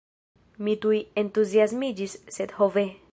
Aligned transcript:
Mi 0.67 0.73
tuj 0.85 0.97
entuziasmiĝis; 1.23 2.19
sed, 2.39 2.57
ho 2.61 2.73
ve! 2.79 2.87